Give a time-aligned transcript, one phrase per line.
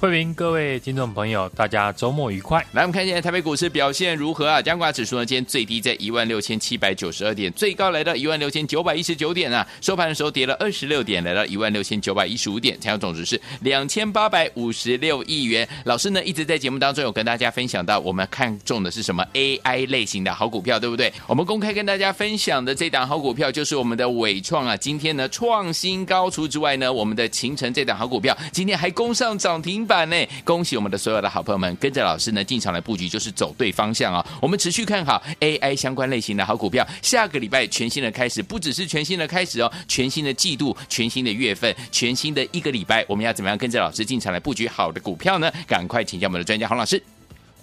[0.00, 2.64] 欢迎各位听众朋友，大家周末愉快。
[2.72, 4.62] 来，我们看一下台北股市表现如何啊？
[4.62, 9.68] 加权指数呢，今天最低在一万六千七百九十二点，最高来到一万六千九百一十九点啊。
[9.82, 15.68] 收盘的时候跌了二十六点，来到一万六千九百一十五点，成交总值是两千八百五十六亿元。
[15.84, 21.12] 老师呢一直在节目当中有跟大家分享到，我们看中的是什么 AI 类型的好股票，对不对？
[21.26, 24.74] 我们公开跟大家分享的这档好股票就是我们的伟创啊。
[24.74, 30.76] 今天呢创新高，除之外呢，我们的勤诚这档好股票今天还攻上涨停板呢，恭喜！
[30.76, 34.38] 我们的所有的好朋友们，跟着老师呢进场来布局，就是走对方向啊、哦！
[34.40, 36.86] 我们持续看好 AI 相关类型的好股票。
[37.02, 45.50] 下个礼拜全新的开始，不只是全新的开始哦，全新的季度、全新的月份、全新的一个礼拜，我们要怎么样跟着老师进场来布局好的股票呢？
[45.66, 47.02] 赶快请教我们的专家洪老师。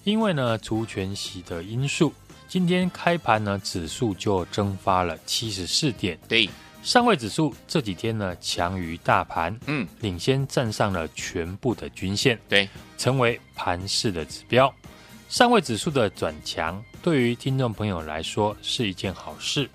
[0.04, 2.14] 因为呢，除权息的因素，
[2.50, 6.20] 今天开盘呢，指数就蒸发了七十四点。
[6.28, 6.50] 对。
[6.88, 14.74] 上位指数这几天呢强于大盘，嗯，领先站上了全部的均线，对，成为盘势的指标。
[15.28, 19.70] 上位指数的转强，对于听众朋友来说是一件好事，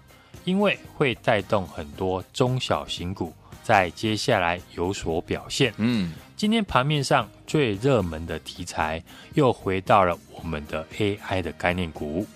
[0.44, 3.30] 因为会带动很多中小型股
[3.62, 5.74] 在接下来有所表现。
[5.76, 12.26] 嗯，今天盘面上最热门的题材又回到了我们的 AI 的概念股。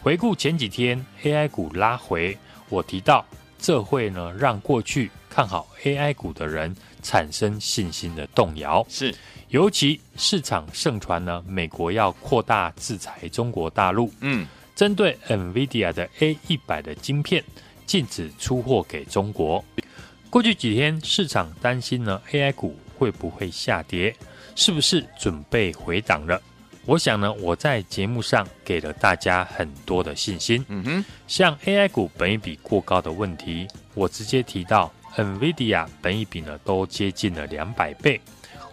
[0.00, 2.34] 回顾前几天 AI 股拉回，
[2.70, 3.22] 我提到。
[3.62, 9.14] 这会呢让过去看好 AI 股的人产生信心的动摇，是，
[9.48, 17.42] 尤其市场盛传呢，美国要扩大制裁中国大陆，嗯，针对 NVIDIA 的 A 一百的晶片
[17.86, 19.64] 禁止出货给中国。
[20.28, 24.14] 过去几天市场担心呢，AI 股会不会下跌？
[24.56, 26.40] 是不是准备回档了？
[26.84, 30.64] 我想呢，我在节目上给了大家很多的信心。
[30.68, 38.20] 嗯哼，像 AI 股本一比过高的问题，我直接提到 NVIDIA 本一比呢都接近了两百倍。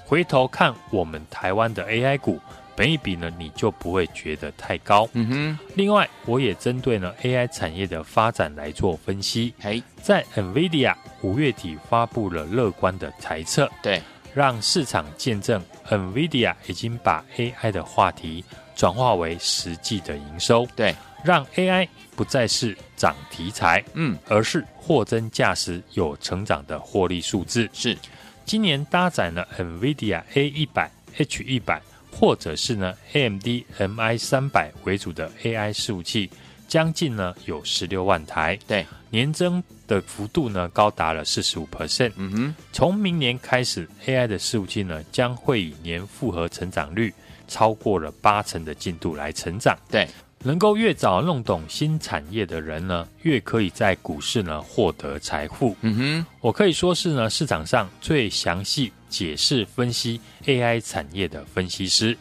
[0.06, 2.40] 回头看我们台湾的 AI 股
[2.76, 5.08] 本一比呢，你就不会觉得太高。
[5.14, 9.54] 嗯哼，另外我也针对呢 AI 产业的发展来做分析。
[9.60, 13.70] 嘿，在 NVIDIA 五月底发布了乐观的猜测。
[13.84, 14.02] 对。
[14.32, 15.60] 让市场见证
[15.90, 18.44] ，NVIDIA 已经把 AI 的话题
[18.76, 20.66] 转化为实际的营收。
[20.76, 27.70] 对，让 AI 不再是涨题材，嗯，而是货真价实有成长的获利数字。
[27.74, 27.98] 是，
[28.46, 33.46] 今年搭载了 NVIDIA A 一百、H 一百，或者是呢 AMD
[33.78, 36.30] MI 三百为主的 AI 服务器，
[36.70, 38.58] 将近呢有十六万台。
[38.66, 38.86] 对。
[39.12, 42.12] 年增的幅度呢，高达了四十五 percent。
[42.16, 47.12] 嗯哼，从明年开始，AI 的伺服器呢，将会以年复合成长率
[47.48, 49.76] 超过了八成的进度来成长。
[49.90, 50.08] 对，
[50.44, 55.76] 能够越早弄懂新产业的人呢，越可以在股市呢获得财富。
[55.82, 62.16] 嗯哼，我可以说是呢市场上最详细解释分析 AI 产业的分析师。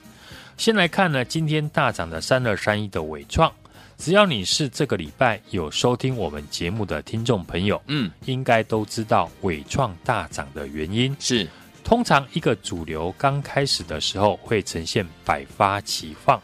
[0.56, 3.53] 先来看呢，今天大涨的三二三一的伟创。
[3.98, 11.14] 只要你是这个礼拜有收听我们节目的听众朋友，嗯，应该都知道伟创大涨的原因。
[11.19, 11.47] 是，
[11.82, 16.41] 通常一个主流刚开始的时候会呈现百花齐放，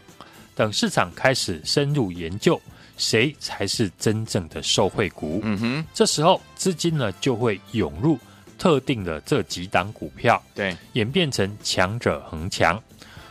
[0.57, 2.61] 等市场开始深入研究
[2.97, 8.19] 谁才是真正的受惠股，嗯哼，这时候资金呢就会涌入
[8.59, 12.83] 特定的这几档股票，对，演变成强者恒强。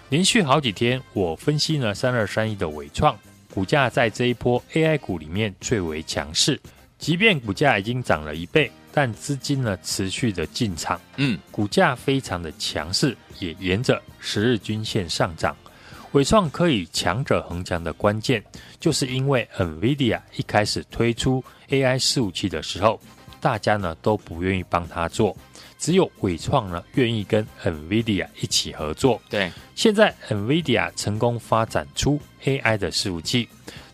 [0.08, 3.14] 连续好几天我分析了三二三一的伟创。
[3.54, 6.60] 股价在这一波 AI 股里面最为强势，
[6.98, 15.56] 即便股价已经涨了一倍，但资金呢持续的进场，嗯，股价非常的强势，也沿着十日均线上涨。
[16.14, 18.44] 伟创可以强者恒强的关键，
[18.80, 23.00] 就是因为 NVIDIA 一开始推出 AI 服务器的时候，
[23.40, 25.38] 大家呢都不愿意帮他做。
[25.84, 29.22] 只有伟创呢愿意跟 NVIDIA 一起合作。
[29.30, 33.50] 对，现在 NVIDIA 成功发展出 AI 的伺服器，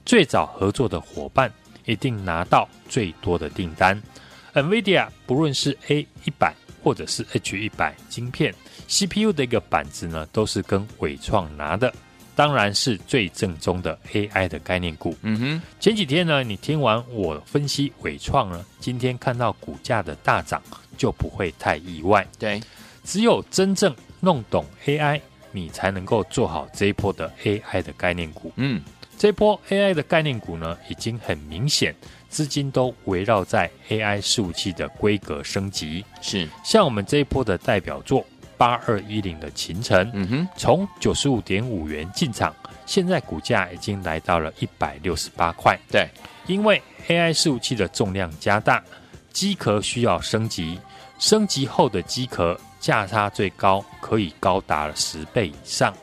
[0.06, 1.52] 最早合作的伙伴
[1.86, 4.00] 一定拿到最多的订单。
[4.54, 6.54] NVIDIA 不论是 A 一百
[6.84, 8.54] 或者是 H 一百晶片
[8.88, 11.92] ，CPU 的一个板子呢，都是跟伟创拿的。
[12.36, 15.18] 当然是最正宗的 AI 的概念股。
[15.24, 20.62] 嗯哼，前几天呢，你听完我分析伟创呢，今天看到股价的大涨，
[21.00, 22.24] 就不会太意外。
[22.38, 22.62] 对，
[23.04, 25.20] 只有真正弄懂 AI，
[25.52, 28.52] 你才能够做好这一波的 AI 的概念股。
[28.58, 28.84] 嗯，
[29.18, 31.96] 这一波 AI 的概念股呢，已经很明显，
[32.30, 36.06] 资金都围绕在 AI 伺服器的规格升级。
[36.22, 38.24] 是，像我们这一波的代表作。
[38.60, 42.54] 八二一零的秦城，嗯哼，从九十五点五元进场，
[42.86, 45.80] 现在股价已经来到了一百六十八块。
[45.90, 46.06] 对，
[46.46, 48.84] 因为 AI 伺服器的重量加大，
[49.32, 50.78] 机壳需要升级，
[51.20, 55.94] 升级后的机壳价差最高可以高达了十倍以上。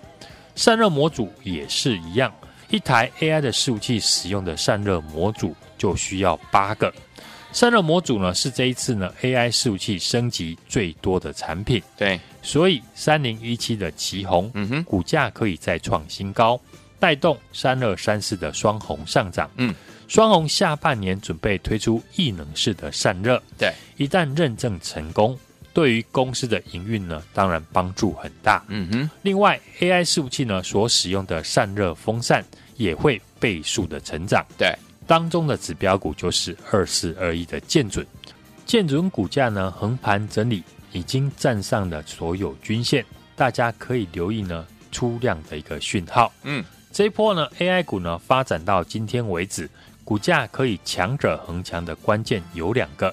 [0.55, 2.33] 散热模组也是一样，
[2.71, 6.93] 一台 AI 的伺服器使用的散热模组就需要八个。
[7.53, 11.83] 散热模组呢，是这一次呢 AI 伺服器升级最多的产品。
[11.97, 12.21] 对。
[12.43, 16.61] 所以三零一七的旗红，嗯哼，股价可以再创新高，
[17.01, 19.51] 带动三二三四的双红上涨。
[19.57, 19.75] 嗯，
[20.09, 25.39] 双红下半年准备推出异能式的散热，对，一旦认证成功，
[25.73, 28.65] 对于公司的营运呢，当然帮助很大。
[28.69, 32.45] 嗯哼，另外 AI 伺服器呢所使用的散热风扇
[32.77, 34.45] 也会倍数的成长。
[34.57, 34.75] 对，
[35.07, 38.07] 当中的指标股就是二四二一的建准，
[38.65, 40.63] 建准股价呢横盘整理。
[40.93, 43.05] 已经站上了所有均线，
[43.35, 46.33] 大家可以留意呢出量的一个讯号。
[46.43, 49.69] 嗯，这一波呢 AI 股呢发展到今天为止，
[50.07, 53.13] 股价可以强者恒强的关键有两个，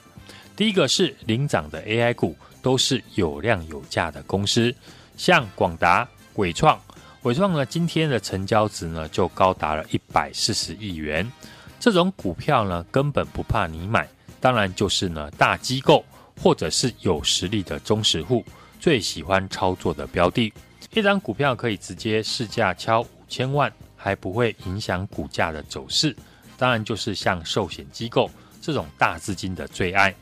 [0.55, 4.71] 第一个是领涨的 AI 股都是有量有价的公司，
[5.17, 6.79] 像广达、伟创，
[7.23, 11.29] 伟创呢今天的成交值呢就高达了一百四十亿元，
[11.79, 14.07] 这种股票呢根本不怕你买，
[14.39, 16.05] 当然就是呢大机构。
[16.41, 18.43] 或者是有实力的中实户
[18.79, 20.51] 最喜欢操作的标的，
[20.91, 26.13] 一张股票可以直接市价敲五千万，还不会影响股价的走势，
[26.57, 28.29] 当然就是像寿险机构
[28.61, 30.13] 这种大资金的最爱。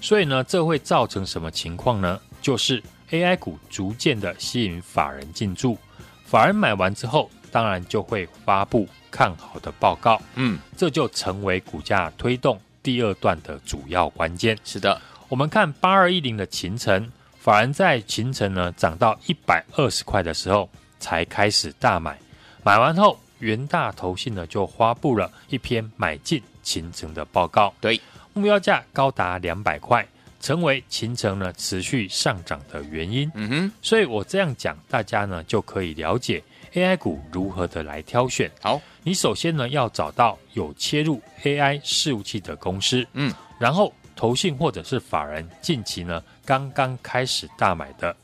[0.00, 2.20] 所以呢，这会造成什么情况呢？
[2.42, 5.78] 就是 AI 股逐渐的吸引法人进驻，
[6.24, 14.56] 法人买完之后，当然就会发布看好的报告，嗯，这就成为股价推动第二段的主要关键。
[14.64, 15.00] 是的。
[15.28, 17.10] 我们看八二一零的秦城，
[17.40, 22.16] 法人在秦城呢涨到一百二十块的时候才开始大买，
[22.62, 28.00] 买完后元大投信呢就发布了一篇买进秦城的报告，对，
[28.32, 30.06] 目标价高达两百块，
[30.40, 33.30] 成为秦城呢持续上涨的原因。
[33.34, 36.42] 嗯哼，所以我这样讲，大家呢就可以了解
[36.74, 38.50] AI 股如何的来挑选。
[38.60, 43.92] 好，你首先呢要找到有切入 AI 事务器的公司，嗯，然后。
[44.18, 48.16] 投信或者是法人近期呢刚刚开始大买的，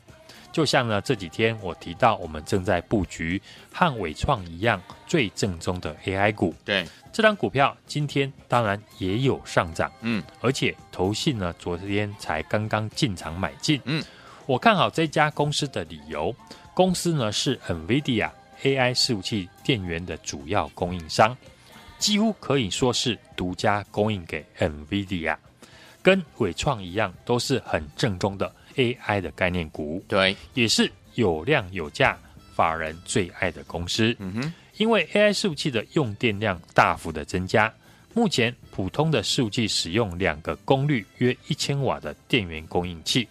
[0.53, 3.41] 就像呢这几天我提到我们正在布局
[3.73, 6.55] 和伟创一样最正宗的 AI 股。
[6.63, 14.01] 对，这张股票今天当然也有上涨，嗯，而且投信呢昨天才刚刚进场买进，嗯，
[14.45, 16.33] 我看好这家公司的理由，
[16.75, 18.29] 公司呢是 NVIDIA
[18.61, 21.35] AI 伺服器电源的主要供应商，
[21.97, 25.35] 几乎可以说是独家供应给 NVIDIA。
[26.01, 32.17] 跟伟创一样，都是很正宗的 AI 的概念股，对，也是有量有价，
[32.55, 34.15] 法人最爱的公司。
[34.19, 37.73] 嗯哼，因为 AI 伺服器的用电量大幅的增加，
[38.13, 43.27] 目前普通的伺服器使用两个功率约一千瓦的电源供应器，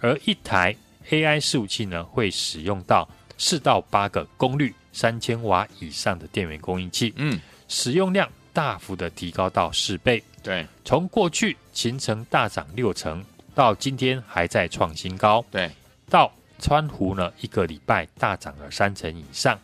[0.00, 0.74] 而一台
[1.10, 3.08] AI 伺服器呢，会使用到
[3.38, 10.22] 四到八个功率三千瓦以上的电源供应器，嗯，使用量大幅的提高到四倍。
[10.42, 15.44] 对，从过去形成大涨六成，到今天还在创新高。
[15.50, 15.70] 对，
[16.08, 19.58] 到川湖呢，一个礼拜大涨了三成以上。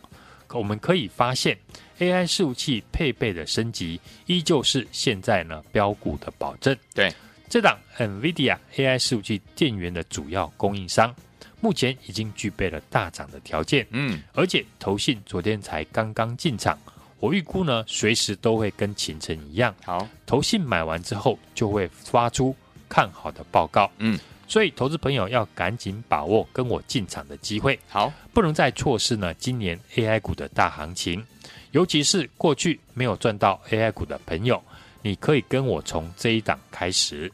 [0.51, 1.57] 我们可以发现
[1.99, 6.75] ，AI 伺服器配备的升级，依旧是现在呢标股的保证。
[6.93, 7.13] 对，
[7.47, 11.13] 这档 NVIDIA AI 伺服器电源的主要供应商，
[11.61, 13.85] 目前已经具备了大涨的条件。
[13.91, 16.77] 嗯，而且投信昨天才刚刚进场。
[17.19, 22.55] 我预估呢，随时都会跟秦晨一样，好，投信买完之后就会发出
[22.89, 31.23] 看好的报告，嗯，所以投资朋友要赶紧把握跟我进场的机会，好，不能再错失呢今年 AI 股的大行情，
[31.71, 34.61] 尤其是过去没有赚到 AI 股的朋友，
[35.03, 37.31] 你可以跟我从这一档开始，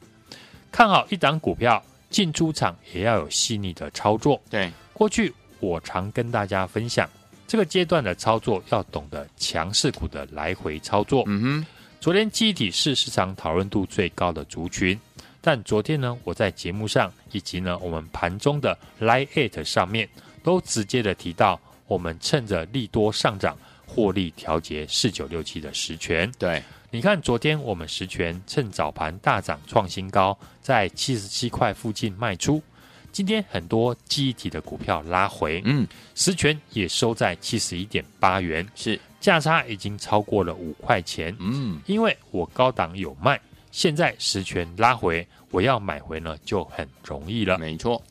[0.72, 7.10] 看好一档股票进出场也要有细腻的操作，对，过去我常跟大家分享。
[7.48, 11.24] 这个阶段的操作要懂得强势股的来回操作。
[11.28, 11.66] 嗯哼，
[12.02, 15.00] 昨天集体是市场讨论度最高的族群，
[15.46, 20.10] 但昨天呢，我在节目上以及呢我们盘中的 Line 上面
[20.44, 26.32] 都直接的提到我们趁着利多上涨，获利调节四九六七的实权。
[26.40, 32.60] 对，你看昨天我们实权趁早盘大涨创新高，在七十七块附近卖出。
[33.12, 39.00] 今天很多记忆体的股票拉回，嗯，实权也收在七十一点八元，是。
[39.22, 43.42] 价差已经超过了五块钱，嗯，因为我高档有卖，
[43.76, 48.02] 现在实权拉回，我要买回呢就很容易了，没错。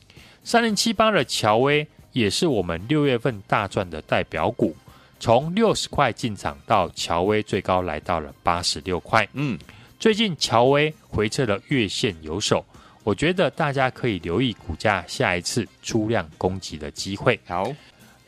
[0.43, 4.75] 三零七八的乔威也是我们六月份大赚的代表股，
[5.19, 9.57] 从六十块进场到乔威最高来到了八十六块，嗯，
[9.99, 12.63] 最近乔威回撤了月线有手。
[13.03, 17.39] 我觉得大家可以留意股价下一次出量攻击的机会。
[17.47, 17.73] 好，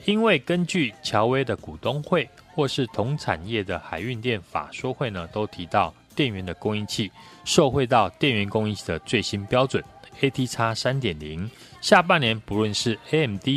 [0.05, 7.11] 因为根据乔威的股东会或是同产业的海运电法说会呢，都提到电源的供应器
[7.45, 9.81] 受惠到电源供应器的最新标准
[10.19, 11.47] ATX 三点零，
[11.79, 13.47] 下半年不论是 AMD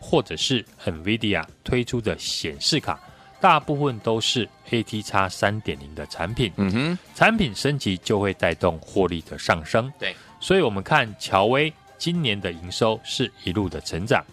[0.00, 2.98] 或者是 NVIDIA 推出的显示卡，
[3.38, 6.50] 大部分都是 ATX 三点零的产品。
[6.56, 9.92] 嗯哼，产品升级就会带动获利的上升。
[9.98, 10.16] 对。
[10.40, 14.24] 所以，我们看乔威今年的营收是一路的成长，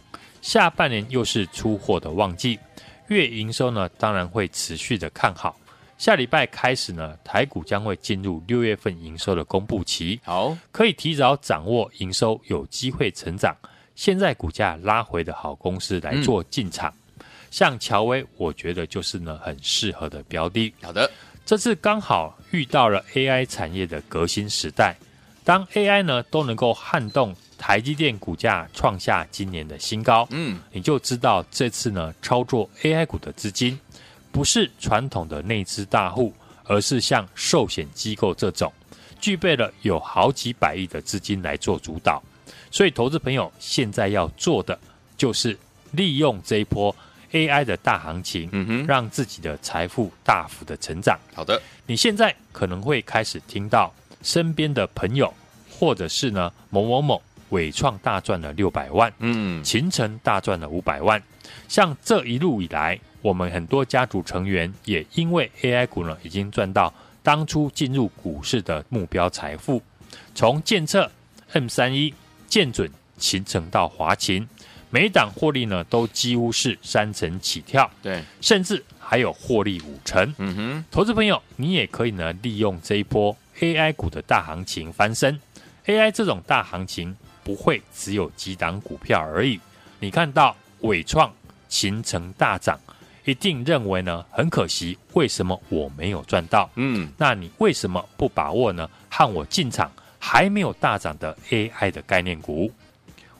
[0.41, 2.57] 下半年又是出货的旺季，
[3.07, 5.57] 月营收呢，当然会持续的看好。
[6.03, 13.55] 下礼拜开始呢，台股将会进入六月份营收的公布期，好，可以提早掌握营收有机会成长，
[13.95, 16.93] 现在股价拉回的好公司来做进场。
[17.19, 20.73] 嗯、像乔威，我觉得就是呢很适合的标的。
[20.81, 21.09] 好的，
[21.45, 24.97] 这次刚好遇到了 AI 产业的革新时代。
[25.45, 33.77] 当 AI 呢都能够撼动台积电股价创下今年的新高，嗯，你就知道这次呢操作 AI 股的资金
[34.33, 36.33] 不是传统的内资大户，
[36.65, 38.73] 而是像寿险机构这种
[39.21, 42.21] 具备了有好几百亿的资金来做主导。
[42.69, 44.77] 所以，投资朋友现在要做的
[45.15, 45.57] 就是
[45.91, 46.93] 利用这一波
[47.31, 51.17] AI 的大行情，嗯哼，让自己的财富大幅的成长。
[51.33, 53.93] 好的，你现在可能会开始听到。
[54.23, 55.33] 身边的朋友，
[55.69, 61.21] 或者是呢某某某伟创大赚了六百万，嗯，勤诚大赚了五百万。
[61.67, 69.81] 像这一路以来，我们很多家族成员也因为 AI 股呢，已经赚到当初进入股市的目标财富。
[70.35, 71.09] 从建策、
[71.53, 72.13] M 三一、
[72.47, 74.45] 建准、勤诚到华勤，
[74.89, 80.35] 每档获利呢都几乎是三成起跳，对，甚至还有获利五成。
[80.37, 83.35] 嗯哼，投资朋友，你也可以呢利用这一波。
[83.59, 85.39] AI 股的大行情翻身
[85.85, 89.59] ，AI 这种大行情不会只有几档股票而已。
[89.99, 91.31] 你看到伟创、
[91.69, 92.77] 勤诚大涨，
[93.25, 96.69] 一定认为呢很可惜，为什么我没有赚到？
[96.75, 98.89] 嗯，那你为什么不把握呢？
[99.09, 102.71] 和我进场还没有大涨的 AI 的概念股。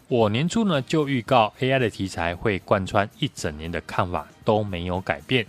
[0.08, 5.46] 我年初呢就预告 AI 的题材会贯穿一整年的看法都没有改变，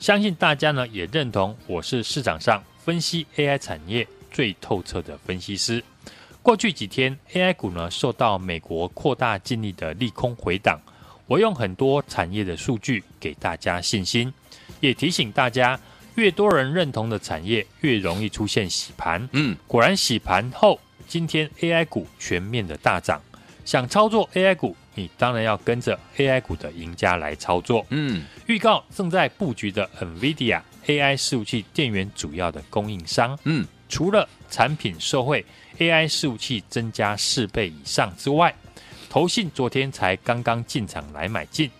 [0.00, 2.62] 相信大家呢也认同我是市场上。
[2.78, 5.82] 分析 AI 产业最透彻的分析师，
[6.40, 10.80] 过去几天 AI 股呢受到美国扩大禁令的利空回档，
[11.26, 14.32] 我用很多产业的数据给大家信心，
[14.80, 15.78] 也提醒大家，
[16.14, 19.28] 越多人认同的产业越容易出现洗盘。
[19.32, 23.20] 嗯，果然洗盘后，今天 AI 股全面的大涨。
[23.64, 27.84] 想操作 AI 股，你当然要跟着 AI 股的赢家来操作。
[27.90, 30.60] 嗯，预告正在布局的 NVIDIA。
[30.86, 35.44] AI 伺服器电源主要的供应商，嗯，除了产品受惠
[35.78, 38.54] AI 伺服器增加四倍以上之外，
[39.16, 41.70] 投信昨天才刚刚进场来买进，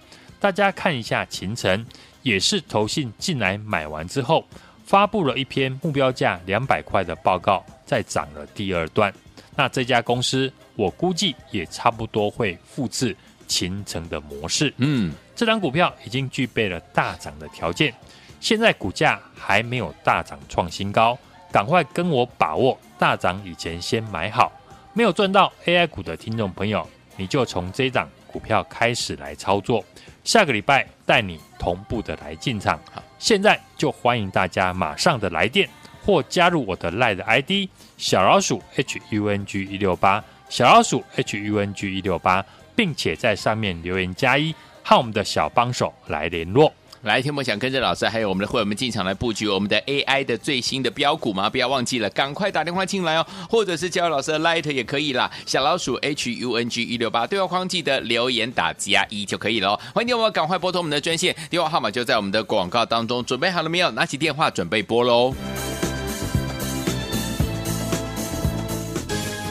[0.40, 1.85] 大家看一下秦诚，
[2.23, 4.43] 也是投信进来买完之后，
[4.87, 9.12] 发布了一篇目标价两百块的报告，再涨了第二段。
[9.55, 13.14] 那这家公司，我估计也差不多会复制
[13.47, 17.93] 秦城的模式，嗯，这张股票已经具备了大涨的条件。
[18.40, 21.19] 现在股价还没有大涨创新高，
[21.52, 24.50] 赶快跟我把握大涨以前先买好。
[24.95, 29.85] 没有赚到 AI 股的听众朋友，你就从这档股票开始来操作。
[30.25, 32.78] 下个礼拜带你同步的来进场。
[32.92, 35.68] 好，现在就欢迎大家马上的来电
[36.04, 37.50] 或加入我的 LINE ID
[37.96, 42.44] 小老鼠 HUNG 一六八小老鼠 HUNG 一六八，
[42.75, 46.73] 并且在上面留言加一，和我们的小帮手来联络。
[47.07, 51.49] 来，天梦想跟着老师，还有我们的会员们进场来布局我们的 AI 的最新的标股吗？
[51.49, 55.31] 不要忘记了，赶快打电话进来哦，或者是加入老师的 Light 也可以啦。
[55.47, 59.81] 小老鼠 H U N G 一六八对话框记得留言打加一就可以了哦。
[59.95, 63.25] 欢迎听我们赶快拨通我们的专线，电话号码就在我们的广告当中。
[63.25, 63.89] 准备好了没有？
[63.93, 65.33] 拿起电话准备拨喽。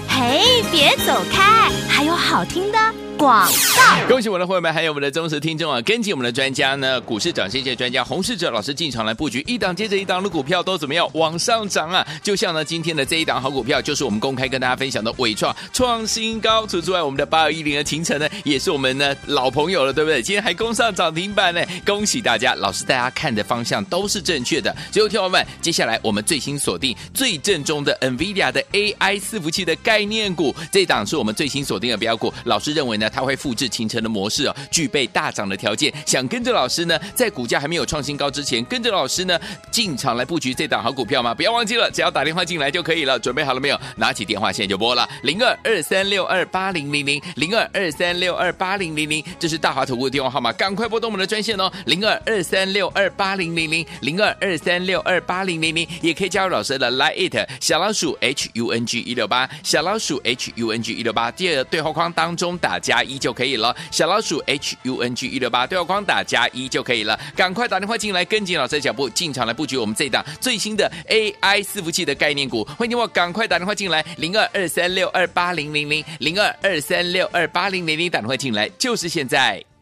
[0.09, 3.04] 嘿，别走开，还有好听的。
[3.17, 4.07] 广告。
[4.07, 5.81] 恭喜我们的会员们，还有我们的忠实听众啊！
[5.81, 12.05] 跟紧我们的专家呢，股市涨先机专家洪士哲老师进场来布局，一档接着一档的股票都怎么样往上涨啊？
[12.21, 16.61] 就像呢今天的这一档好股票，就是我们公开跟大家分享的伟创创新高。
[16.67, 20.21] 除此之外，我们的八二一零的勤诚呢，也是我们的老朋友了，对不对？
[20.21, 22.53] 今天还攻上涨停板呢，恭喜大家！
[22.55, 24.75] 老师大家看的方向都是正确的。
[24.91, 32.33] 最后，听友们，接下来我们最新锁定最正宗的 NVIDIA 的 AI 伺服器的概念股，这档是我们最新锁定的标股。
[32.45, 35.93] 老师认为呢，它会复制勤诚的模式哦，具备大涨的条件。
[36.05, 39.39] 想跟着老师呢，在股价还没有创新高之前，跟着老师呢
[39.71, 41.33] 进场来布局这档好股票吗？
[41.33, 43.17] 不要忘记了，只要打电话进来就可以了。
[43.19, 43.79] 准备好了没有？
[43.95, 65.01] 拿起电话现在就拨了零二二三六二八零零零零二二三六二八零零零，这是大华投顾的电话号码，赶快拨动我们的专线哦，零二二三六二八零零零零二二三六二八零零零，也可以加入老师的 Line It 小老鼠 H U N G 一六八小老鼠 H U N G 一六八，第二个对话框当中打加加一就可以了，小老鼠 H U
[65.01, 79.74] N G 一六八对话框打加一就可以了，赶快打电话进来跟紧老师的脚步，进场来布局我们这档最新的 AI 伺服器的概念股，欢迎你我赶快打电话进来，零二二三六二八零零零零二二三六二八零零零打电话进来就是现在。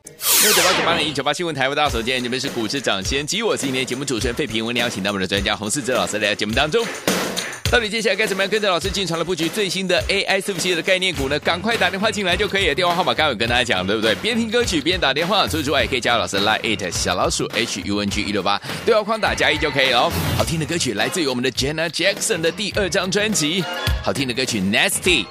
[0.43, 6.85] 六九八九八零一九八新闻台为大家所见，你们是股市掌先机，我是今天节目主持人费平，为你邀请到我们的专家洪世哲老师来到节目当中。
[7.71, 11.39] 到底接下来该怎么样跟着老师进场来布局最新的 AI 伺服器的概念股呢？
[11.39, 14.13] 赶快打电话进来就可以了，电话号码刚有跟大家讲，对不对？
[14.15, 20.11] 边听歌曲边打电话，除此之外也可以加入老师 Line it 小老鼠 H U N G 一六八，对话框打加一就可以了哦。
[20.37, 23.63] 好听的歌曲来自于我们的 Jenna Jackson 的第二张专辑，
[24.03, 25.25] 好听的歌曲 Nasty。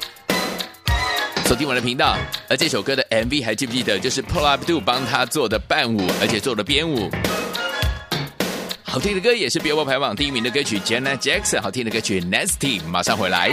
[1.45, 2.17] 锁定我的频道，
[2.49, 3.99] 而这首歌的 MV 还记不记得？
[3.99, 7.11] 就是 Pull Up Do 帮他做的伴舞，而且做的编舞。
[8.83, 13.51] 好听的歌也是 Billboard 排榜第一名的歌曲 Janet Jackson，好听的歌曲 Nasty，马上回来。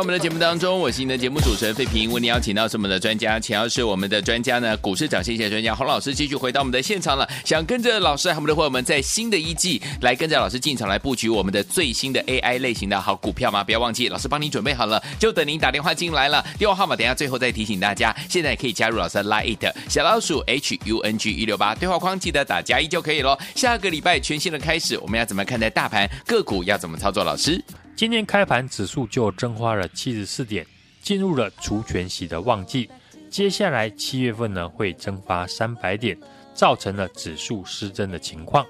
[0.00, 7.28] 我们的节目当中，我是你的节目主持人费平，为你邀请到是我们的专家，请要是我们的专家呢，股市涨先机专家洪老师，继续回到我们的现场了。
[7.44, 13.62] 想跟着老师和我们的伙伴们在新的一季来跟着老师进场来布局我们的最新的 AI 类型的好股票吗？
[13.62, 16.42] 不要忘记，老师帮你准备好了，就等您打电话进来了。
[16.58, 23.38] 电话号码等下最后再提醒大家，现在可以加入老师的 lieat 小老鼠 H U N G 一六八对话框，记得打加一就可以了。
[23.54, 27.22] 下个礼拜全新的开始，我们要怎么看待大盘个股要怎么操作？
[27.22, 27.62] 老师？
[28.00, 30.66] 今天开盘指数就蒸发了七十四点，
[31.02, 32.88] 进入了除权息的旺季。
[33.28, 36.18] 接下来七月份呢会蒸发三百点，
[36.54, 38.66] 造成了指数失真的情况。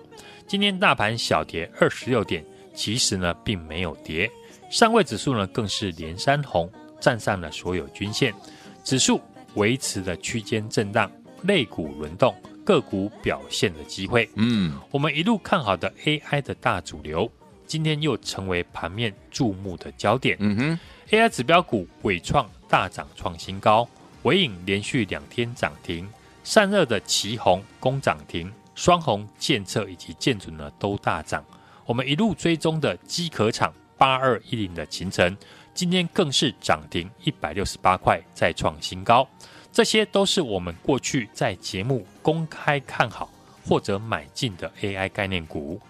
[0.49, 4.29] 今天大盘小跌二十六点，其实呢并没有跌。
[4.69, 8.35] 上位指数呢更是连三红，站上了所有均线。
[8.83, 9.21] 指数
[9.55, 11.09] 维持了区间震荡，
[11.45, 14.29] 类股轮动，个股表现的机会。
[14.35, 17.31] 嗯，我们一路看好的 AI 的大主流。
[17.71, 20.37] 今天又成为盘面注目的焦点。
[20.41, 20.81] 嗯哼
[21.11, 23.89] ，AI 指标股伟创大涨创新高，
[24.25, 26.09] 伟影连续两天涨停，
[26.43, 31.45] 散热的奇鋐攻涨停，双鸿、健策以及建准呢都大涨。
[31.87, 35.37] 我们一路追踪的机壳厂八二一零的勤诚，
[35.73, 39.25] 今天更是涨停一百六十八块，再创新高。
[39.71, 43.31] 这些都是我们过去在节目公开看好
[43.65, 45.81] 或者买进的 AI 概念股。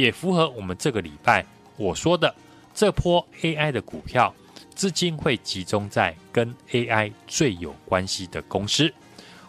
[0.00, 1.44] 也符合我们这个礼拜
[1.76, 2.34] 我说的，
[2.74, 4.34] 这波 AI 的股票
[4.74, 8.90] 资金会集中在跟 AI 最有关系的公司。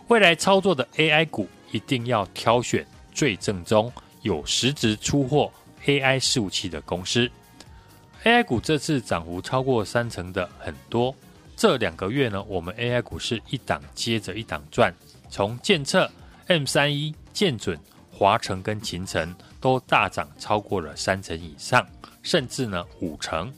[0.09, 3.89] 未来操作的 AI 股一定要挑选最正宗、
[4.23, 5.49] 有实质出货
[5.85, 7.31] AI 伺服器的公司。
[8.25, 11.15] AI 股这次涨幅超过三成的很多。
[11.55, 14.93] 这两个月呢，我们 AI 股是一档接着一档赚，
[15.29, 16.11] 从建测、
[16.47, 17.79] M 三一、建准、
[18.11, 19.33] 华城跟勤城。
[19.61, 21.87] 都大涨超过了三成以上，
[22.23, 23.53] 甚至呢五成。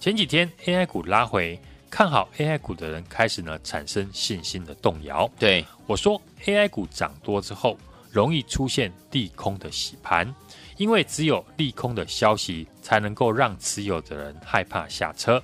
[0.00, 5.28] 前几天 AI 股拉回，看好 AI 股的人开始呢产生信心的动摇。
[5.38, 7.76] 对，我说，AI 股涨多之后，
[8.12, 10.32] 容易出现利空的洗盘，
[10.76, 15.42] 因为只有利空的消息才能够让持有的人害怕下车。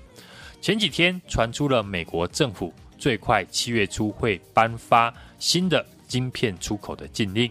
[0.60, 7.50] 前几天传出了美国政府最快七月初会颁发新的晶片出口的禁令，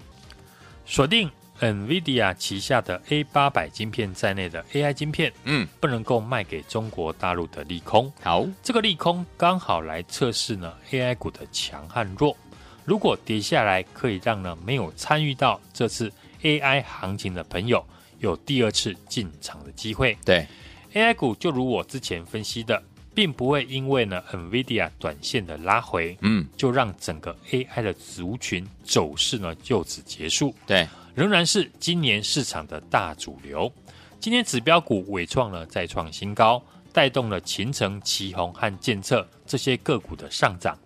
[0.85, 1.29] 锁定
[1.63, 8.11] NVIDIA 旗下的 A 八百晶片在内的 AI 晶片，嗯，不能够卖给中国大陆的利空。
[8.21, 12.35] 好，这个利空刚好来测试呢 AI 股的强和弱。
[12.83, 17.81] 如果跌下来，可以让呢没有参与到这次 AI 行情的朋友
[18.19, 20.17] 有第二次进场的机会。
[20.25, 20.45] 对
[20.93, 22.83] ，AI 股就如我之前分析的，
[23.15, 30.53] 并不会因为呢 NVIDIA 短线的拉回，嗯，就让整个 AI 的族群走势呢就此结束。
[30.67, 33.71] 对，仍然是今年市场的大主流。
[34.19, 40.77] 今天指标股伟创呢再创新高，带动了勤诚、奇宏和建测这些个股的上涨。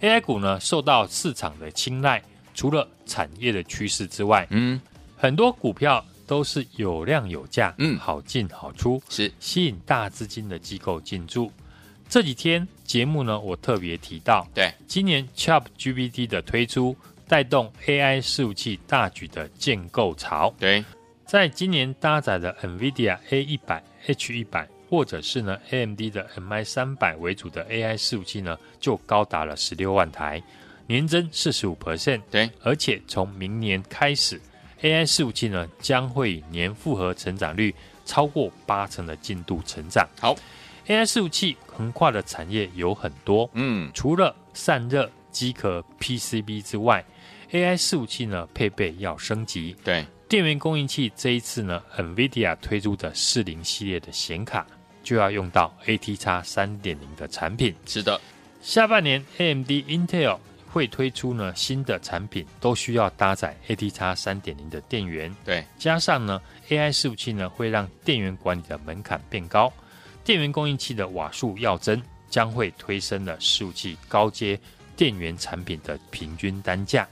[0.00, 2.22] AI 股呢受到市场的青睐，
[2.54, 4.80] 除了产业的趋势之外，嗯，
[5.16, 11.52] 很多股票都是有量有价，嗯，好进好出，是吸引大资金的机构进驻。
[12.08, 16.96] 这几天节目呢，我特别提到，对，今年 ChatGPT 的推出，
[17.28, 20.52] 带动 AI 伺服器大举的建构潮。
[20.58, 20.84] 对，
[21.26, 24.66] 在今年搭载的 NVIDIA A 一百、H 一百。
[24.90, 30.42] 或者是呢，AMD 的 MI 三百为主的 AI 伺服器呢，就高达了十六万台，
[30.86, 32.22] 年增四十五 percent。
[32.30, 34.40] 对，而且从明年开始
[34.80, 37.74] ，AI 伺服器呢将会以年复合成长率
[38.06, 40.08] 超过八成的进度成长。
[40.18, 40.34] 好
[40.86, 47.04] ，AI 伺服器横跨的产业有很多，嗯，除了散热、机壳、PCB 之外
[47.50, 49.76] ，AI 伺服器呢配备要升级。
[49.84, 54.66] 对，电源供应器这一次呢，NVIDIA 推出的四零系列的显卡。
[55.04, 57.74] 就要用到 ATX 三点零的产品。
[57.86, 58.20] 是的，
[58.60, 60.38] 下半年 AMD、Intel
[60.70, 65.34] 会推出呢新的产品，都需要搭载 ATX 三点零的电源。
[65.46, 69.72] 对，加上呢 AI 伺服器呢会让电源管理的门槛变高，
[70.24, 74.60] 电源供应器的瓦数要增，将会推升了伺服器高阶
[74.94, 77.08] 电源产品的平均单价。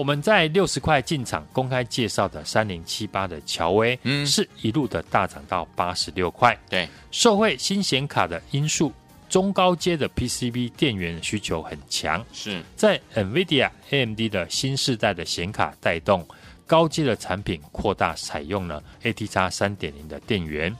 [0.00, 6.58] 我们在六十块进场公开介绍的三零七八的乔威，嗯，是一路的大涨到八十六块。
[6.70, 8.90] 对，受惠新显卡的因素，
[9.28, 12.24] 中高阶的 PCB 电源需求很强。
[12.32, 16.26] 是在 NVIDIA、AMD 的新世代的显卡带动，
[16.66, 20.74] 高阶的产品扩大采用了 ATX 三点零的电源。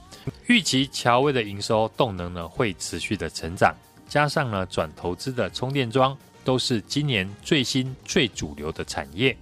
[0.47, 3.71] 预期乔威的营收动能呢会持续的成长，
[4.07, 6.17] 加上呢转投资的充电桩。
[6.43, 9.35] 都是今年最新最主流的产业。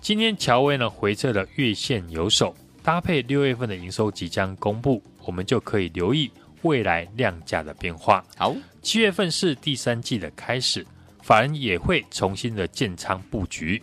[0.00, 6.30] 今天乔威呢回测了月线有手，搭配六月份的营收即将公布，我们就可以留意
[6.62, 8.24] 未来量价的变化。
[8.36, 10.86] 好，七月份是第三季的开始，
[11.22, 13.82] 法人也会重新的建仓布局。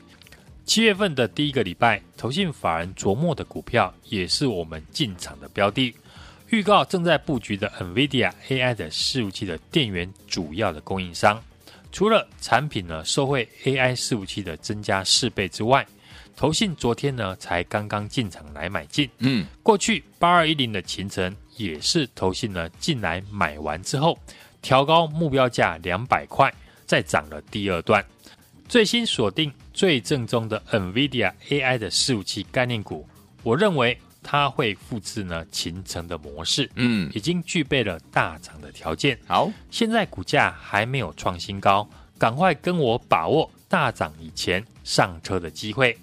[0.63, 5.93] 七月份的第一个礼拜，投信法人琢磨的股票也是我们进场的标的。
[6.49, 11.41] 预告正在布局的 NVIDIA AI 的伺服器的电源主要的供应商。
[11.91, 15.85] 除了产品呢，受惠 AI 伺服器的增加四倍之外，
[16.35, 19.09] 投信昨天呢才刚刚进场来买进。
[19.19, 24.17] 嗯，过去八二一零的勤诚也是投信呢进来买完之后，
[24.61, 26.53] 调高目标价两百块，
[26.85, 28.03] 再涨了第二段。
[28.67, 33.07] 最新锁定最正宗的 NVIDIA AI 的伺服器概念股，
[33.43, 33.97] 我认为。
[34.23, 39.17] 它会复制呢勤诚的模式，嗯，已经具备了大涨的条件。
[39.27, 45.97] 好，现在股价还没有创新高，赶快跟我把握大涨以前上车的机会。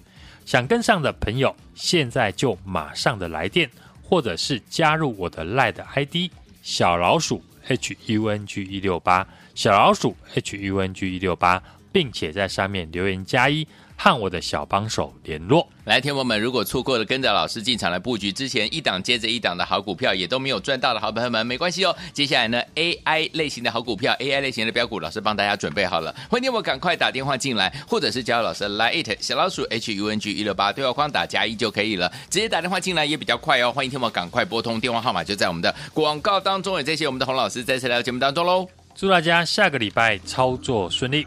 [0.45, 3.69] 想跟上的朋友，现在就马上的来电，
[4.01, 13.67] 或者是加入我的 LINE ID 小老鼠 H U N G 一六八，小老鼠 H U N G 一六八，并且在上面留言加一。
[14.01, 15.67] 和我的小帮手联络。
[15.83, 21.93] 来，天友们，如果错过了跟着老师进场来布局之前一档接着一档的好股票，也都没有赚到的好朋友们，没关系哦。
[22.13, 26.15] 接下来呢，AI 类型的好股票，AI 类型的标股，老师帮大家准备好了。
[26.29, 33.69] 欢迎我赶快打电话进来，或者是加入老师的 Line 小老鼠 H U N G 一六八对话框打加一就可以了，直接打电话进来也比较快哦。
[33.69, 36.77] 欢迎听我赶快拨通电话号码，就在我们的广告当中。
[36.77, 38.65] 也谢谢我们的洪老师再次来到节目当中喽。
[38.95, 41.25] 祝大家下个礼拜操作顺利。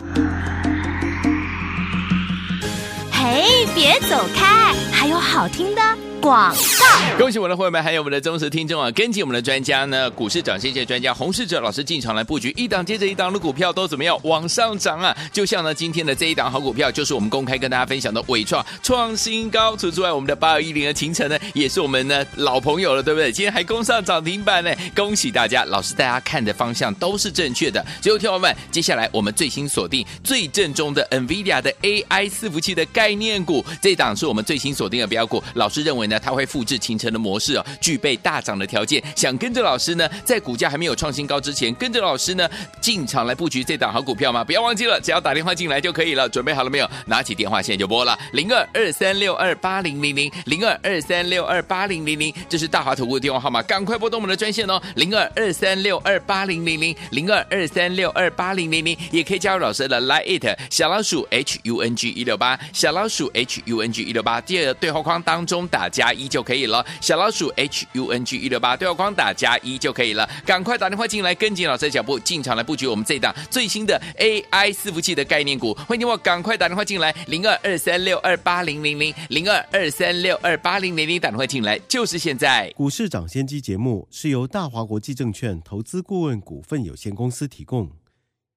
[3.24, 4.74] 嘿，别走开！
[4.92, 5.80] 还有好听的
[6.22, 7.18] 广告。
[7.18, 8.90] 恭喜我的会员们，还有我们的忠实听众啊！
[8.92, 15.14] 跟紧我们的专家呢，股市涨先机专家洪世哲老师进场来布局，一档接着一档的股票都怎么样往上涨啊？
[15.32, 19.72] 就像呢今天的这一档好股票，就是我们公开跟大家分享的伟创创新高。
[19.72, 23.32] 除此之外，我们的八二一零的秦晨呢，也是我们呢老朋友了，对不对？
[23.32, 25.64] 今天还攻上涨停板呢，恭喜大家！
[25.64, 27.84] 老师大家看的方向都是正确的。
[28.00, 35.42] 最后，听友们，接下来我们最新锁定最正宗的 NVIDIA 的 AI 伺服器的概念股，这一档是我们最新锁定的标股。
[35.54, 39.02] 老师认为呢，它会复制勤诚的模式哦，具备大涨的条件。
[39.14, 42.48] 想跟着老师呢，在股价还没有创新高之前，跟着老师呢
[42.80, 44.42] 进场来布局这档好股票吗？
[44.44, 46.28] 不要忘记了，只要打电话进来就可以了。
[46.28, 46.88] 准备好了没有？
[47.06, 68.08] 拿起电话现在就拨了零二二三六二八零零零零二二三六二八零零零，这是大华投顾的电话号码，赶快拨动我们的专线哦，零二二三六二八零零零零二二三六二八零零零，也可以加入老师的 Line it 小老鼠 H U N G 一六八小老鼠 H U N G 一六八，第二个对话框当中打加加一就可以了，小老鼠 H U
[68.08, 82.68] N G 一六八对话框打加一就可以了，赶快打电话进来，跟紧老师的脚步进场来布局我们这档最新的 AI 伺服器的概念股，欢迎你我赶快打电话进来，零二二三六二八零零零零二二三六二八零零零打电话进来就是现在。
[82.74, 87.88] 股市涨先机节目是由大华国际证券投资顾问股份有限公司提供，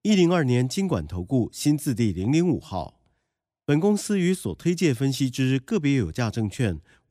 [0.02, 2.96] 一零二年金管投顾新字第零零五号。
[3.68, 6.80] 本公司与所推介分析之个别有价证券